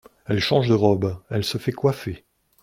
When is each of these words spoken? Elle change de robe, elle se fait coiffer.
Elle 0.25 0.39
change 0.39 0.67
de 0.67 0.73
robe, 0.73 1.15
elle 1.29 1.43
se 1.43 1.59
fait 1.59 1.71
coiffer. 1.71 2.25